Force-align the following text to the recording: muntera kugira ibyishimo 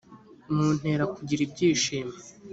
muntera 0.55 1.03
kugira 1.15 1.41
ibyishimo 1.47 2.15